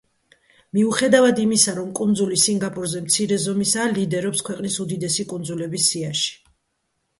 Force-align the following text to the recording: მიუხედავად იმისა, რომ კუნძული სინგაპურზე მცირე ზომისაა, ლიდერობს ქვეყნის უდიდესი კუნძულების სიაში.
მიუხედავად 0.77 1.41
იმისა, 1.43 1.75
რომ 1.79 1.91
კუნძული 1.99 2.39
სინგაპურზე 2.45 3.03
მცირე 3.09 3.39
ზომისაა, 3.45 3.87
ლიდერობს 3.99 4.43
ქვეყნის 4.51 4.81
უდიდესი 4.87 5.29
კუნძულების 5.37 5.89
სიაში. 5.93 6.35